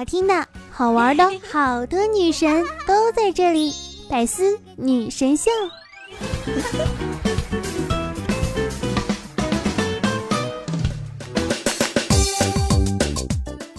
[0.00, 0.32] 好听的、
[0.72, 3.70] 好玩的， 好多女神都在这里，
[4.08, 5.50] 百思女神秀。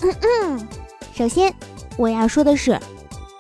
[0.04, 0.68] 嗯嗯，
[1.15, 1.52] 首先
[1.97, 2.79] 我要说的是，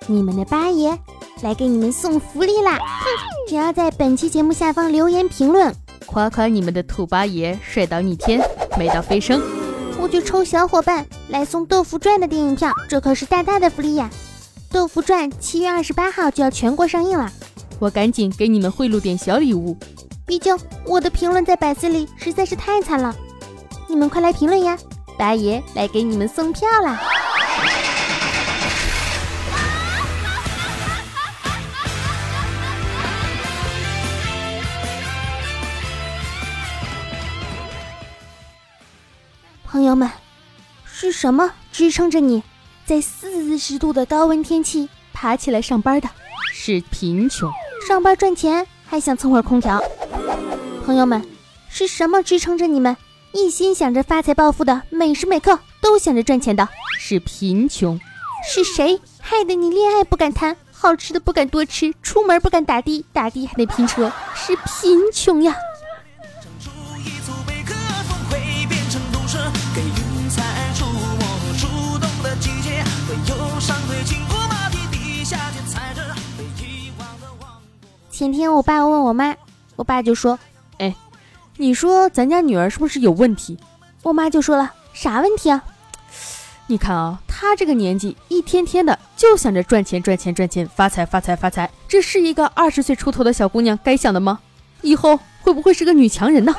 [0.07, 0.97] 你们的八爷
[1.43, 2.79] 来给你们送福利啦！
[2.79, 3.05] 哼，
[3.47, 5.71] 只要在本期节目下方留言评论，
[6.07, 8.41] 夸夸你们的兔八爷帅到逆天，
[8.75, 9.39] 美到飞升，
[10.01, 14.09] 我就抽小伙伴来送《豆腐传》的电影票，这可是大大的福利呀！
[14.73, 17.31] 《豆腐传》七月二十八号就要全国上映了，
[17.77, 19.77] 我赶紧给你们贿赂点小礼物。
[20.25, 23.15] 毕竟我的评论在百思里实在是太惨了，
[23.87, 24.75] 你们快来评论呀！
[25.19, 26.99] 八爷来给你们送票啦！
[39.91, 40.09] 朋友们，
[40.85, 42.41] 是什么支撑着你
[42.85, 46.09] 在四十度的高温天气爬起来上班的？
[46.53, 47.51] 是贫穷。
[47.85, 49.83] 上班赚钱还想蹭会儿空调？
[50.85, 51.21] 朋友们，
[51.67, 52.95] 是什么支撑着你们
[53.33, 56.69] 一心想着发财暴富的，每时每刻都想着赚钱的？
[56.97, 57.99] 是贫穷。
[58.49, 64.09] 是谁害得你恋爱不敢谈，好吃的不敢多吃，出门不敢打的，打的还得拼车？
[64.35, 65.53] 是贫穷呀。
[78.21, 79.35] 前天我爸问我妈，
[79.75, 80.37] 我爸就说
[80.77, 80.95] ：“哎，
[81.57, 83.57] 你说咱家女儿是不是有问题？”
[84.03, 85.63] 我妈就说了：“啥问题啊？
[86.67, 94.39] 你看啊，她这个年纪，一天天的就想着赚钱赚钱赚钱，发财发财发财，这是一个二十岁出头的小姑娘该想的吗？
[94.83, 96.53] 以后会不会是个女强人呢？”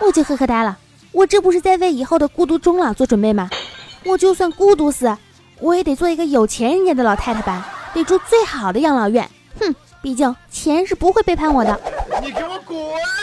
[0.00, 0.78] 我就呵呵呆了，
[1.12, 3.50] 我这不是在为以后的孤独终老做准备吗？
[4.06, 5.14] 我就算孤独死，
[5.60, 9.28] 我也得做一个有钱人家的老太太吧，得住最好的养老院。
[10.02, 10.04] 哼！
[10.04, 11.80] 毕竟钱是不会背叛我的。
[12.20, 12.76] 你给我滚！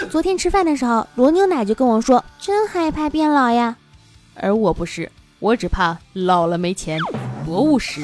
[0.10, 3.76] 昨天吃饭的时候，罗牛奶就跟我说：“真害怕变老呀。”
[4.36, 6.98] 而我不是，我只怕老了没钱，
[7.46, 8.02] 多务实。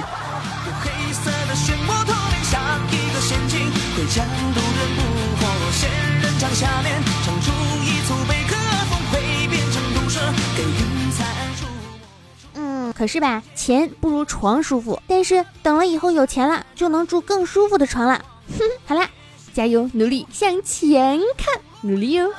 [12.54, 15.02] 嗯，可是吧，钱不如床舒服。
[15.08, 18.22] 但是等了以后有钱了，就能住更舒服的床了。
[18.50, 19.10] 哼， 好啦，
[19.54, 22.30] 加油，努力向前看，努力哦。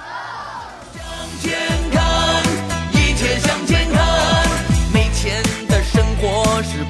[0.95, 1.05] 向
[1.41, 1.59] 前
[1.93, 2.43] 看，
[2.93, 4.49] 一切向前看，
[4.93, 6.85] 没钱的生活是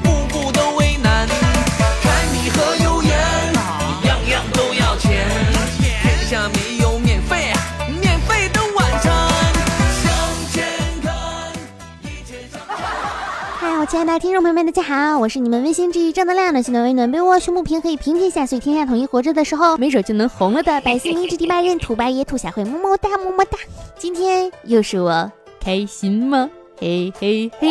[13.96, 23.56] 亲爱的听众朋友们，大家好，我是你们温馨治愈正能量的暖温暖被窝胸不平可以平天下，所以天下统一活着的时候，没准就能红了的百姓明知第八任土八爷兔小慧，么么哒么么哒。
[23.98, 26.50] 今天又是我开心吗？
[26.78, 27.70] 嘿嘿嘿。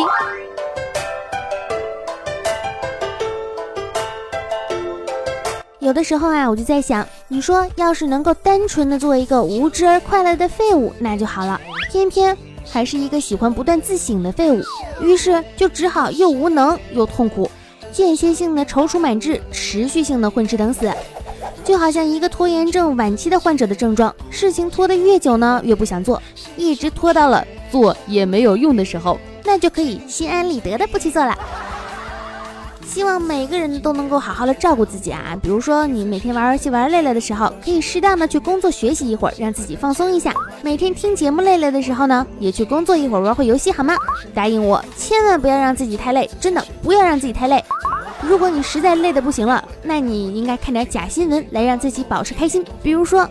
[5.78, 11.60] 有的时候啊，我就在想，你说要是能够单纯的做一个无知而快乐的废物，那就好了。
[11.92, 12.36] 偏偏
[12.70, 14.62] 还是一个喜欢不断自省的废物，
[15.00, 17.50] 于是就只好又无能又痛苦，
[17.92, 20.92] 间歇性的踌躇满志，持续性的混吃等死，
[21.64, 24.14] 就好像一个拖延症晚期的患者的症状。
[24.30, 26.22] 事情拖得越久呢，越不想做，
[26.56, 31.36] 一直拖到了做也没有用的时候，那就可以心安理得的不去做了。
[32.96, 35.38] 希望每个人都能够好好的照顾自己啊！
[35.42, 40.32] 比如说，你每天玩游戏玩累了的时候，可以适当的去工作学习一会儿，让自己放松一下。
[40.62, 43.94] 每天听节目累了的时候呢，也去工作一会儿，玩会游戏好吗？
[44.32, 47.62] 答应我，千万不要让自己太累，真的不要让自己太累。
[48.22, 52.64] 如果你实在累的不行了，那你应该看点假新闻来让自己保持开心。
[52.82, 53.28] 比如说，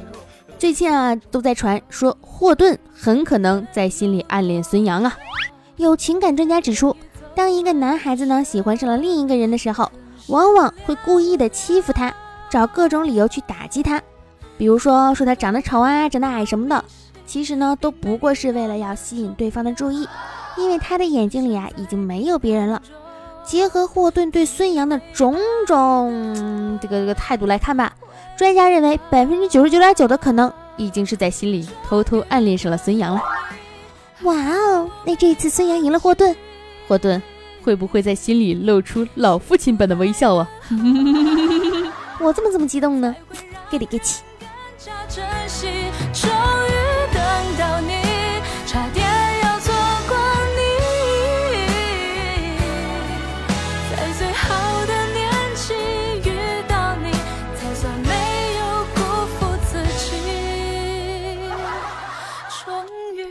[0.59, 5.17] 最近啊都在传说霍顿很可能在心里暗恋孙杨啊。
[5.77, 6.95] 有情感专家指出。
[7.35, 9.91] 当一个男孩子呢喜欢上了另一个人的时候，
[10.27, 12.13] 往往会故意的欺负他，
[12.49, 14.01] 找各种理由去打击他，
[14.57, 16.83] 比如说说他长得丑啊、长得矮什么的，
[17.25, 20.07] 其实呢都不过是为了要吸引对方的注意，
[20.57, 22.81] 因为他的眼睛里啊已经没有别人了。
[23.43, 25.35] 结合霍顿对孙杨的种
[25.67, 27.93] 种这个这个态度来看吧，
[28.37, 33.21] 专家认为百分之九十九点九的可能已经是在心里偷偷暗恋上了孙杨了。
[34.23, 36.35] 哇哦，那这次孙杨赢了霍顿。
[36.87, 37.21] 霍顿
[37.63, 40.47] 会不会在心里露出老父亲般的微笑啊？
[42.21, 43.15] 我怎么这么激动呢？
[43.69, 44.21] 给你给起。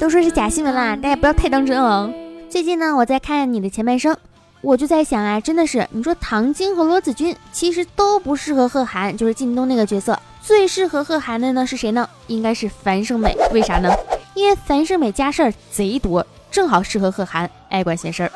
[0.01, 2.13] 都说是假新闻啦，大家不要太当真哦。
[2.55, 4.17] 最近呢，我在看你的前半生，
[4.61, 12.09] 我就在想啊，真的是，你说唐晶和罗子君其实都不适合贺涵，就是靳东那个角色，最适合贺涵的呢是谁呢？
[12.29, 13.93] 应该是樊胜美，为啥呢？
[14.35, 18.31] 因为樊胜美家事儿贼多，正好适合贺涵，爱管闲事儿。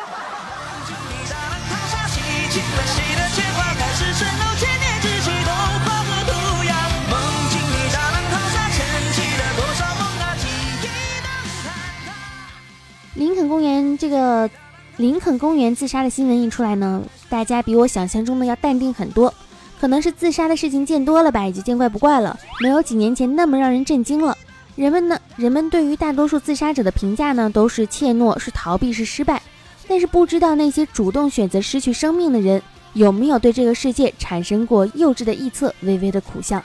[13.99, 14.49] 这个
[14.97, 19.33] 林肯公园自杀的新闻一出来呢，大家比我想象中的要淡定很多。
[19.81, 24.37] 可能是自杀的事情见多了吧，也就见怪不怪了，没有几年前那么让人震惊了。
[24.77, 29.43] 人们呢，人们对于大多数自杀者的评价呢，都是怯懦、是逃避、是失败。
[29.89, 32.63] 但是不知道那些主动选择失去生命的人，
[32.93, 36.63] 有没有对这个世界产生过幼稚的臆测、微微的苦笑？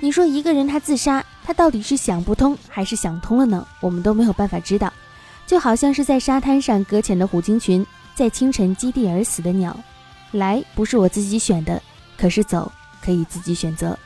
[0.00, 3.66] 你说一个人他自杀，他到底是想不通还是想通了呢？
[3.80, 4.92] 我们都没有办法知道。
[5.46, 9.76] 就好像是在沙滩上搁浅的虎鲸群，在清晨基地而死的鸟。
[10.32, 11.80] 来不是我自己选的，
[12.16, 12.70] 可是走
[13.02, 13.96] 可以自己选择。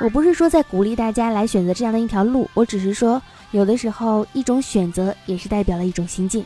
[0.00, 3.20] 我不是说在鼓励大家来选择这样的一条路，我只是说，
[3.50, 6.44] 有的时候一种选择也是代表了一种心境。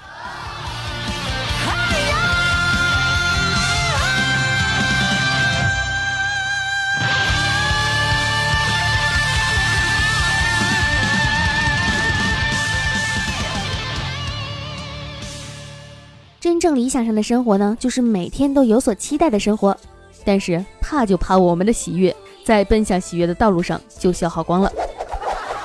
[16.59, 19.77] 真正理想上的生活呢，就是每天都有所期待的生活。
[20.25, 22.13] 但是怕就怕我们的喜悦，
[22.43, 24.73] 在奔向喜悦的道路上就消耗光了。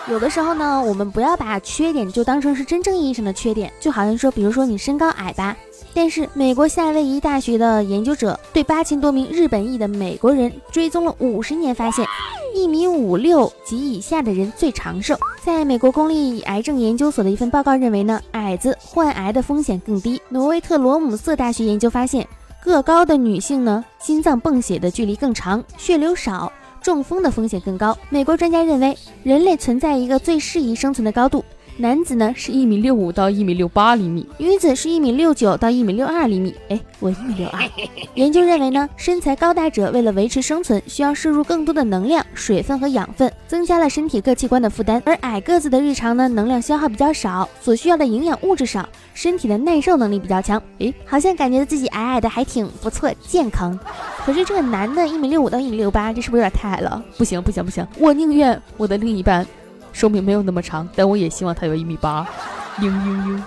[0.07, 5.57] 有的时候呢，我们不要把缺点就当成是真正意义上的缺点，就好像说，比如说你身高矮吧。
[5.95, 12.05] 但是美国夏威夷大学的研究者对八千多名日本裔的美国人追踪了五十年，发现。
[12.53, 15.17] 一米五六及以下的人最长寿。
[15.44, 20.21] 在美国公立癌症研究所的一份报告认为呢，矮子患癌的风险更低。
[20.29, 22.27] 挪威特罗姆瑟大学研究发现，
[22.63, 26.51] 个高的女性呢，心脏泵血的距离更长，血流少，
[26.81, 27.97] 中风的风险更高。
[28.09, 31.44] 美国专家认为，人类存在一个最适宜生存的高度。
[31.77, 36.53] 男子呢是一米六五到一米六八厘米，女子是一米六九到一米六二厘米。
[36.69, 37.59] 哎，我一米六二。
[38.13, 45.01] 研究认为呢，身材高大者为了维持生存，需要摄入更多的能量、水分和养分，增加了身体各器官的负担。
[45.03, 50.61] 而矮个子的日常呢，能量消耗比较少，所需要的营养物质少，身体的耐受能力比较强。
[50.77, 53.77] 诶，好像感觉自己矮矮的还挺不错，健康。
[54.23, 57.03] 可是这个男的一米六五到一米六八，这是不是有点太矮了？
[57.17, 59.45] 不行不行不行，我宁愿我的另一半。
[59.93, 62.27] 寿命没有那么长，但我也希望他有一米八。
[62.79, 63.39] 嘤嘤嘤。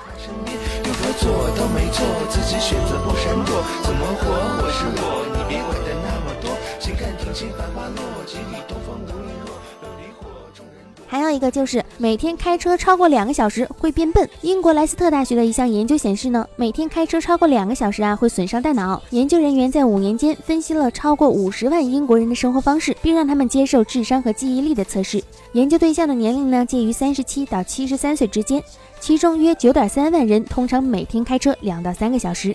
[11.09, 14.29] 还有一个就是每天开车超过两个小时会变笨。
[14.43, 19.01] 英国莱斯特大学的一项研究显示呢，每天开车超过两个小时啊会损伤大脑。
[19.11, 25.23] 研究人员在五年间分析了超过五十万英国人的生活方式，并让他们接受智商和记忆力的测试。
[25.53, 28.63] 研究对象的年龄呢介于三十七到七十三岁之间，
[29.01, 32.55] 其中约九点三万人通常每天开车两到三个小时。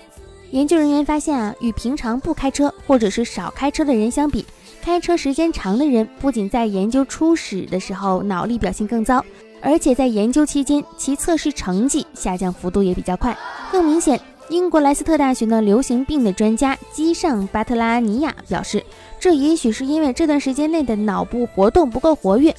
[0.52, 4.46] 研究人员发现啊，与平常不开车或者是少开车的人相比。
[4.82, 9.24] 开车时间长的人，不仅在研究初始的时候脑力表现更糟，
[9.62, 13.38] 而且在研究期间，其测试成绩下降幅度也比较快。
[13.72, 14.20] 更明显，
[14.50, 18.84] 英国莱斯特大学呢流行病的专家基尚巴特拉尼亚表示，
[19.20, 22.54] 这也许是因为这段时间内的脑部活动不够活跃。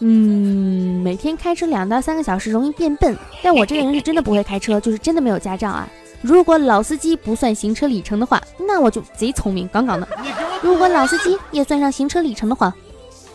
[0.00, 5.88] 嗯，每天开车两到三个小时容易变笨，但我这个人是真的不会开车，就是真的没有驾照啊。
[6.26, 10.08] 如果老司机不算行车里程的话，那我就贼聪明杠杠的。
[10.60, 12.74] 如果老司机也算上行车里程的话，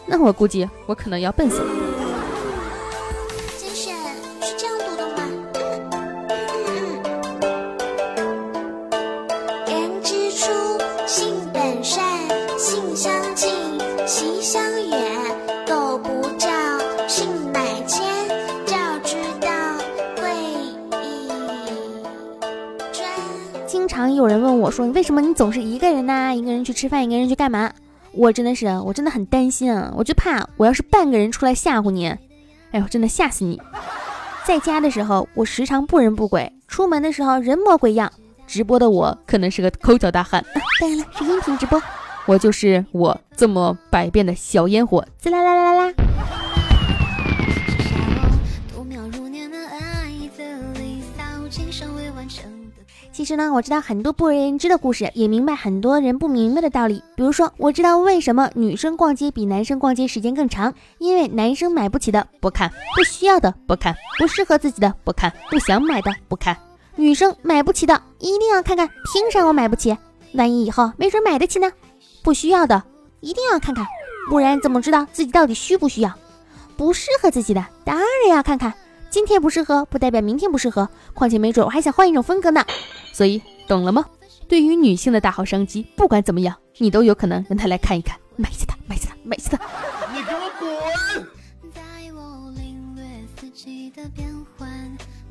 [0.06, 1.72] 那我估计我可能要笨死了。
[3.58, 3.88] 是
[4.58, 4.71] 这样
[24.72, 26.34] 说：“你为什么你总是一个人呢？
[26.34, 27.72] 一个人去吃饭，一个人去干嘛？”
[28.14, 29.94] 我真的是，我真的很担心啊！
[29.96, 33.62] 我就怕我要是半个人出来吓唬你，哎呦，真的吓死你！
[34.46, 38.12] 在家的时候，我时常不人不鬼；出门的时候，人模鬼样。
[38.48, 40.44] 直播的我可能是个抠脚大汉，
[40.82, 41.82] 当然了，是音频直播。
[42.26, 45.94] 我就是我这么百变的小烟火，滋啦啦啦啦啦。
[53.22, 57.04] 其实呢，我知道很多不为人知的故事，也明白很多人不明白的道理。
[57.16, 66.58] 比如说，我知道为什么女生逛街比男生逛街时间更长，因为男生买不起的不看，不需要的不看，不适合自己的不看，不想买的不看。
[66.96, 69.96] 女生买不起的一定要看看，凭啥我买不起？
[70.34, 71.72] 万一以后没准买得起呢？
[72.24, 72.82] 不需要的
[73.20, 73.86] 一定要看看，
[74.32, 76.12] 不然怎么知道自己到底需不需要？
[76.76, 78.74] 不适合自己的当然要看看。
[79.12, 80.90] 今天不适合，不代表明天不适合。
[81.14, 82.66] 况且没准我还想换一种风格呢。
[83.12, 84.06] 所以懂了吗？
[84.48, 89.66] 对于女性的大好商机，不管怎么样，你都有可能让她来看一看，买下它，买下它，买下它。
[90.14, 91.28] 你给我滚！
[91.74, 91.82] 带
[92.14, 93.04] 我领略
[93.38, 94.28] 四季的变
[94.58, 94.70] 换，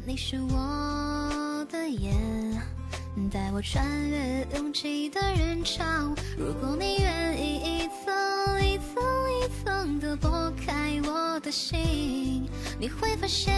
[0.07, 2.15] 你是我的眼，
[3.31, 5.83] 带我穿越拥挤的人潮。
[6.37, 8.15] 如果你愿意一层
[8.63, 9.03] 一层
[9.41, 10.80] 一层的剥开
[11.50, 13.52] 的心，你会发现，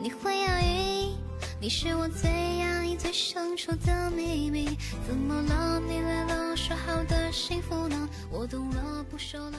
[0.00, 1.16] 你会讶异。
[1.60, 4.78] 你是我最压抑、最深处的秘密。
[5.04, 5.80] 怎么了？
[5.80, 8.08] 你来了，说好的幸福呢？
[8.30, 9.54] 我懂了，不说了。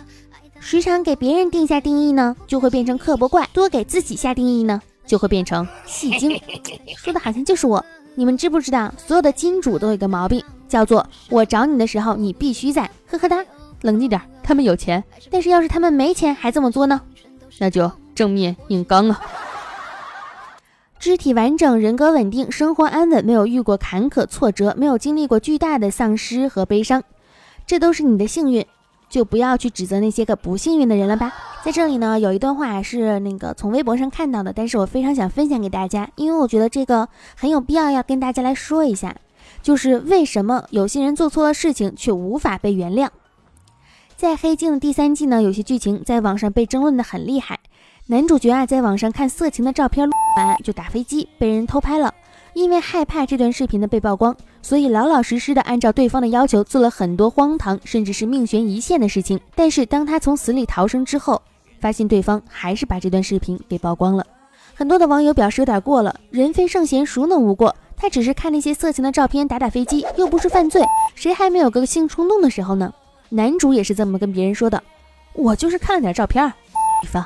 [0.62, 6.40] 时常给别人定下定义呢，就会变成刻薄怪；多给自己下定义呢，就会变成戏精。
[6.96, 7.84] 说的好像就是我。
[8.16, 12.90] 你们知不知道，所有的金主都有个毛病，叫做我找你的时候你必须在。
[13.06, 13.44] 呵呵哒，
[13.82, 15.04] 冷静点，他们有钱。
[15.30, 17.02] 但是要是他们没钱还这么做呢？
[17.60, 19.22] 那就正面硬刚啊。
[21.00, 27.04] 肢体完整，人格稳定，生活安稳，没有遇过坎坷挫折，没有经历过巨大的丧失和悲伤，
[27.68, 28.66] 这都是你的幸运，
[29.10, 31.34] 就不要去指责那些个不幸运的人了吧。
[31.62, 39.14] 在这里呢，有一段话是那个从微博上看到的，但是我非常想分享给大家，因为我觉得这个很有必要要跟大家来说一下，
[39.62, 43.10] 就是为什么有些人做错了事情却无法被原谅。
[44.16, 47.60] 在《黑镜》的第三季呢，有些剧情在网上被争论的很厉害。
[48.08, 52.14] 男主角啊，在网上看色情的照片，完就打飞机，被人偷拍了。
[52.54, 59.40] 因为害怕这段视频的被曝光，所以老老实实的按照对方的要求做了很多荒唐，甚至是命悬一线的事情。
[59.56, 61.42] 但是当他从死里逃生之后，
[61.80, 64.26] 发现对方还是把这段视频给曝光了。
[64.76, 67.76] 很多的网友表示有点过了，人非圣贤，孰能无过？
[67.98, 70.84] 他只是看那些色情的照片打打飞机，又不是犯罪，
[71.16, 72.94] 谁还没有个性冲动的时候呢？
[73.34, 74.84] 男主也是这么跟别人说的，
[75.34, 76.54] 我就是看了点照片。
[77.02, 77.26] 对方。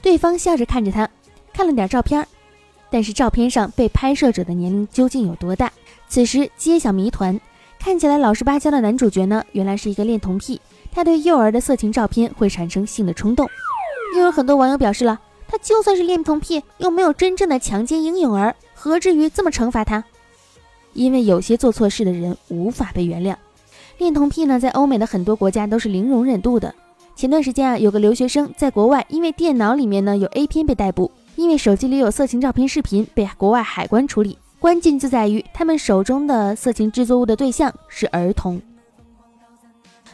[0.00, 1.06] 对方笑着看着他，
[1.52, 2.26] 看了点照片，
[2.90, 5.70] 但是照片上被拍摄者的年龄究竟有多大？
[6.08, 7.38] 此时揭晓谜团，
[7.78, 10.58] 看起来老实巴交的男主角呢，原来是一个恋童癖，
[10.90, 13.46] 他对幼儿的色情照片会产生性的冲动。
[14.14, 20.02] 又有很多网友表示了，他就算是恋童癖，又没有真正的强奸婴幼儿，何至于这么惩罚他？
[20.94, 23.36] 因为有些做错事的人无法被原谅。
[23.98, 26.74] 恋童癖呢，在欧美的很多国家都是零容忍度的。
[27.14, 34.36] 前段时间啊，有个留学生在国外，因为电脑里面呢有 A 片被逮捕，因为手机里有色情照片、视频被国外海关处理。
[34.58, 38.60] 关键就在于他们手中的色情制作物的对象是儿童。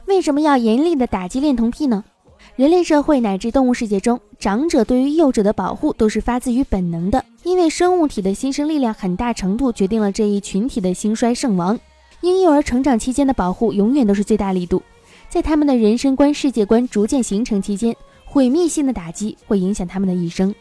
[0.06, 2.04] 为什么要严厉的打击恋童癖呢？
[2.54, 11.78] 人类社会乃至动物世界中，长者对于幼者的保护都是发自于本能的，因为生物体的新生力量很大程度决定了这一群体的兴衰盛亡。
[12.22, 14.82] 婴幼儿成长期间的保护永远都是最大力度。
[15.28, 20.54] 在他们的人生观、世界观逐渐形成期间，毁灭性的打击会影响他们的一生，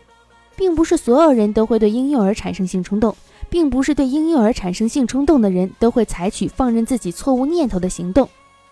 [0.55, 3.15] 并不是所有人都会对婴幼儿产生性冲动，
[3.49, 8.27] 并不是对婴幼儿产生性冲动的人都会采取放任自己错误念头的行动。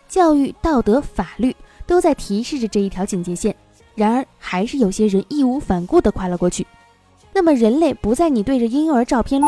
[0.08, 1.55] 教育、道德、法律
[1.86, 3.55] 都在提示着这一条警戒线，
[3.93, 6.65] 然而还是有些人义无反顾地跨了过去。
[7.31, 9.39] 那么，人类不在你对着婴幼儿照片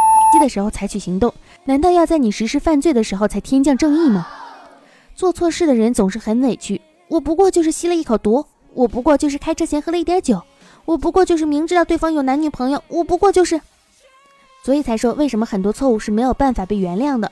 [0.44, 1.34] 的时候采取行动，
[1.66, 4.28] 难道要在你实施犯罪的时候才天降正义吗？
[5.16, 10.42] 做错事的人总是很委屈，我不过就是吸了一口毒，我不过就是开车前喝了一点酒，
[10.86, 13.60] 我不过就是明知道对方有男女朋友，我不过就是，
[14.64, 17.32] 所以才说为什么很多错误是没有办法被原谅的，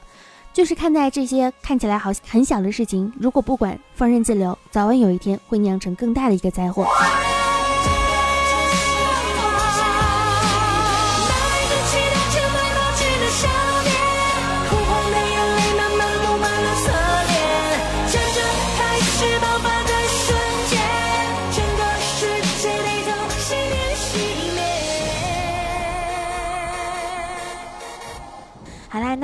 [0.54, 6.86] 就是看待这些看起来好很小的事情，如果不管放任自流，早晚有一天会酿成更大的一个灾祸。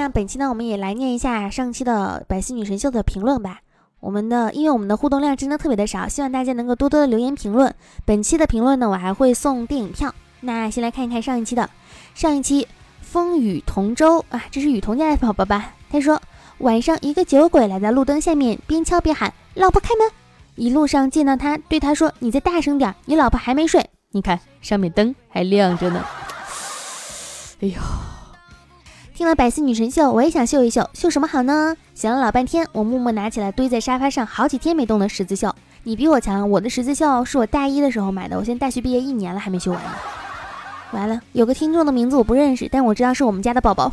[0.06, 3.62] 那本期呢，我们也来念一下上期的百思女神秀的评论吧。
[4.00, 7.74] 我们的因为我们的互动量真的特别的少，希望大家能够多多的留言评论。
[8.06, 10.14] 本期的评论呢，我还会送电影票。
[10.42, 11.68] 那先来看一看上一期的，
[12.14, 12.68] 上一期
[13.02, 15.74] 风雨同舟啊，这是雨桐家的宝宝吧？
[15.90, 16.22] 他说
[16.60, 20.08] 晚上一个酒鬼来到路灯下面，边敲边喊：“老婆开门！”
[20.54, 26.06] 一路上见到他，对他说：“你再大声点，你老婆还没睡。”你看上面灯还亮着呢。
[27.62, 27.82] 哎呦。
[29.16, 31.78] 听了百思女神秀，我也想秀一秀，秀什么好呢？
[31.94, 35.56] 想了老半天，我默默拿起来堆在沙发上好几天没动的十字绣。
[35.84, 39.90] 你比我强，我的十字绣是我大一的时候买的，我现在大学毕业一年了还没修完呢。
[40.92, 43.90] 完了，有个听众的名字我不认识，但我知道是我们家的宝宝。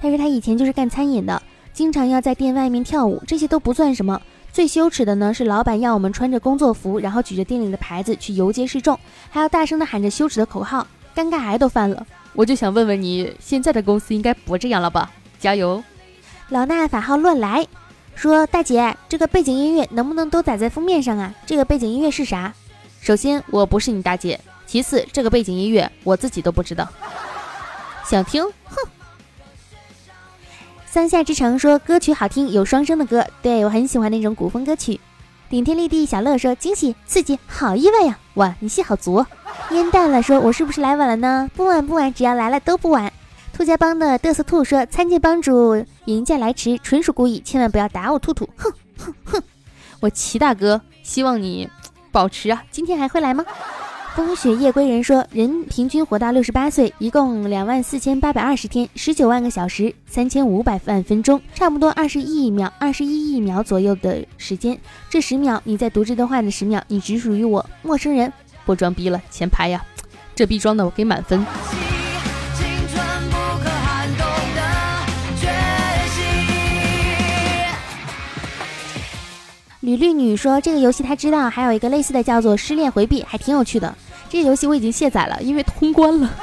[0.00, 1.40] 但是他以前就是干餐饮的，
[1.72, 4.20] 经常要在店外面跳舞，这些都不算什么。
[4.52, 8.98] 最羞耻的呢是老板要我们穿着工作服，然后举着店里的牌子去游街示众，
[9.30, 12.04] 还要大声的喊着羞耻的口号，尴尬癌都犯了。
[12.36, 15.10] 我就想问问你，现在的公司应该不这样了吧？
[15.40, 15.82] 加油！
[16.50, 17.66] 老衲法号乱来，
[18.14, 21.34] 说大姐，这个背景音乐能不能都打在封面上啊？
[21.46, 22.52] 这个背景音乐是啥？
[23.00, 26.86] 首先我不是你大姐，其次这个背景音乐我自己都不知道。
[28.04, 28.44] 想听？
[28.64, 28.76] 哼！
[30.84, 35.00] 三下之城说歌曲好听，有双声的歌，对我很喜欢那种古风歌曲。
[35.48, 38.18] 顶天立地小乐说惊喜刺激，好意外呀！
[38.34, 39.24] 哇，你戏好足。
[39.70, 41.48] 烟淡了，说我是不是来晚了呢？
[41.54, 43.12] 不晚不晚，只要来了都不晚。
[43.52, 49.42] 兔家帮的嘚瑟兔说：“参见帮主，迎驾来迟，纯属故意，千万不要打我兔兔。”哼哼哼，
[50.00, 51.70] 我齐大哥，希望你
[52.10, 52.64] 保持啊。
[52.72, 53.44] 今天还会来吗？
[54.16, 64.80] 风雪夜归人说：“人平均活到六十八岁，一共两万四千八百二十天，十九万个小时，三千五百万分钟，差不多二十亿秒，二十一亿秒左右的时间。
[65.10, 68.32] 这十秒你在读这段话的十秒，你只属于我，陌生人。”
[68.64, 69.84] 不装逼了，前排呀，
[70.34, 71.44] 这逼装的我给满分。
[79.80, 83.94] 吕绿女说：“这个游戏她知道，还有一个类似的叫做失恋回避，还挺有趣的。
[84.28, 86.30] 这游戏我已经卸载了，因为通关了。”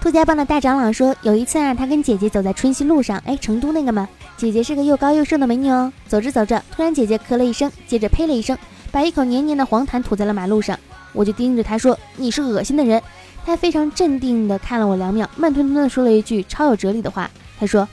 [0.00, 5.92] 兔家帮的大长老说：“有一次啊，他跟姐姐走在春熙路上，哎，成都那个嘛，姐姐是个又高又瘦的美女哦。
[6.08, 8.58] 走着走着，突然姐姐咳了一声，接着呸了一声。”
[8.90, 10.78] 把一口黏黏的黄痰吐在了马路上，
[11.14, 13.00] 我就盯着他说：“你是恶心的人。”
[13.46, 17.88] 他非常镇定地看了我两秒，慢吞吞地说了一句超有哲理的话：“他说，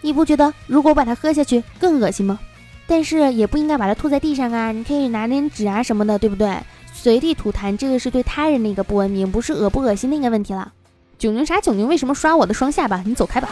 [0.00, 2.38] 你不觉得如果我把它喝下去更恶心吗？
[2.86, 6.52] 但是也不应该把它吐在地上啊，你可以拿点纸啊什么的，对不对？
[7.02, 10.70] 随地吐痰，这个是对他人的一个不文明，不是恶不恶心的一个问题了。
[11.18, 11.88] 囧囧啥囧囧？
[11.88, 13.02] 为什么刷我的双下巴？
[13.06, 13.48] 你走开吧。”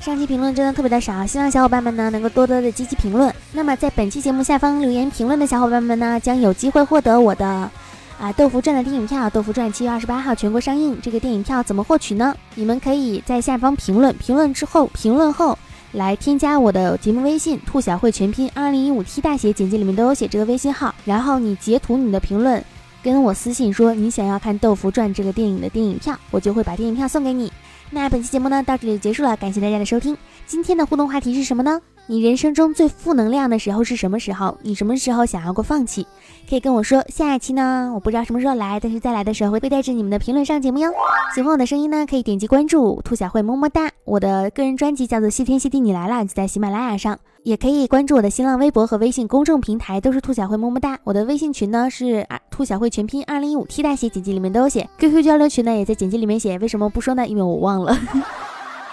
[0.00, 3.32] 上期评论真的特别的少，希望小伙伴们呢能够多多的积极评论。
[3.52, 7.70] 那么在本期节目下方留言评论的小伙伴们呢，将有机会获得我的
[8.18, 9.26] 啊《豆腐传》的电影票。
[9.30, 12.34] 《豆腐传》七月二十八号全国上映，这个电影票怎么获取呢？
[12.54, 15.58] 你们可以在下方评论，评论之后评论后
[15.92, 20.94] 来添加我的节目微信“兔小慧全拼二零一五 T 大写”，简介里面都有写这个微信号。
[21.04, 22.64] 然后你截图你的评论，
[23.02, 27.52] 跟我私信说你想要看《豆腐传》这个电影的电影票，我就会把电影票送给你。
[27.90, 30.16] 那本期节目呢，到这里就结束了，感谢大家的收听。
[30.46, 31.80] 今天的互动话题是什么呢？
[32.08, 34.56] 你人生中最负能量的时候是什么时候？
[34.62, 36.06] 你什么时候想要过放弃？
[36.48, 37.04] 可以跟我说。
[37.08, 40.92] 下一期呢，我不知道什么时候来，但是再来的时候会带着你们的评论上节目哟。
[41.34, 43.90] 喜欢我的声音呢，可以点击关注兔小慧么么哒。
[44.04, 50.96] 我的个人专辑叫做《谢天谢地你来了》，就在喜马拉雅上，也可以关注我的新浪微博和微信公众平台，都是兔小慧么么哒。
[51.02, 54.88] 我的微信群呢是兔小慧全拼二零一五 T 大写，简介里面都有写。
[55.00, 57.26] QQ 交流群呢也在简介里面写，为什么不说呢？
[57.26, 57.98] 因为我忘了。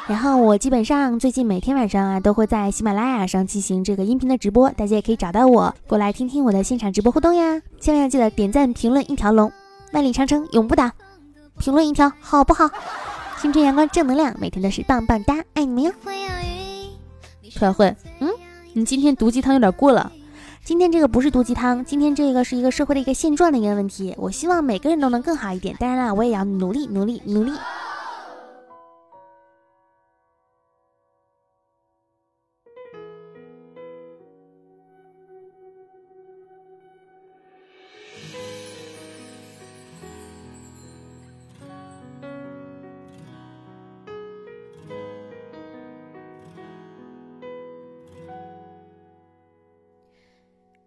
[0.08, 7.62] 然后我基本上最近每天晚上啊都会在喜马拉雅上进行这个音频的直播，大家也可以找到我过来听听我的现场直播互动呀。
[7.80, 9.50] 千万要记得点赞、评论一条龙，
[9.94, 10.92] 万里长城永不倒。
[11.58, 12.70] 评论一条好不好？
[13.40, 15.92] 青春阳光正能量，每天都是棒棒哒，爱你们哟。
[17.54, 18.30] 兔小慧，嗯，
[18.74, 20.12] 你今天毒鸡汤有点过了。
[20.66, 24.14] 今天这个不是毒鸡汤，今天这个是一个社会的一个现状的一个问题。
[24.18, 27.54] 我希望每个人都能更好一点，当然了，我也要努力努力努力。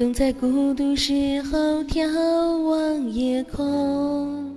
[0.00, 2.08] 总在孤独时候眺
[2.62, 4.56] 望夜空，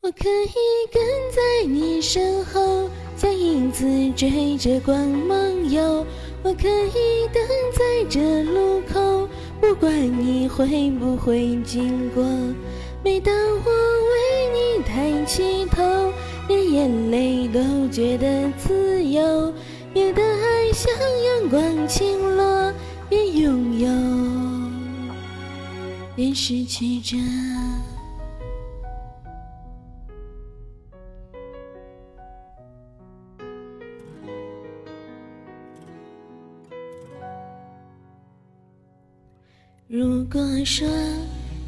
[0.00, 3.84] 我可以跟在你身后，像影子
[4.16, 6.02] 追着光梦游。
[6.42, 7.42] 我可以等
[7.74, 9.28] 在这路口，
[9.60, 12.24] 不管你会不会经过。
[13.04, 15.82] 每当我为你抬起头，
[16.48, 19.52] 连眼泪都觉得自由。
[19.94, 22.74] 有的爱像阳光倾落，
[23.08, 23.88] 边拥有
[26.16, 27.16] 边失去着。
[39.86, 40.88] 如果说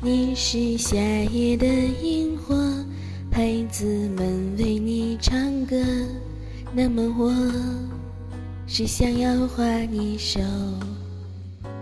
[0.00, 1.64] 你是夏夜的
[2.02, 2.56] 萤火，
[3.30, 3.84] 孩子
[4.16, 5.76] 们为你唱歌，
[6.74, 7.30] 那么我
[8.68, 10.40] 是想要画你手。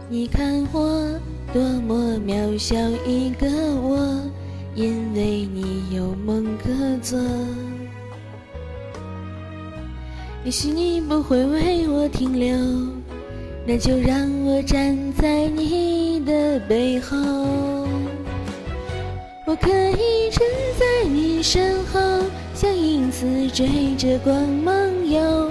[0.09, 1.19] 你看我
[1.53, 3.47] 多么渺小一个
[3.81, 4.21] 我，
[4.75, 6.71] 因为你有梦可
[7.03, 7.19] 做。
[10.45, 12.57] 也许你不会为我停留，
[13.67, 16.05] 那就让我站在你。
[16.25, 17.19] 的背后，
[19.47, 20.41] 我可以站
[20.79, 22.01] 在你身后，
[22.55, 25.51] 像影子追着光梦游。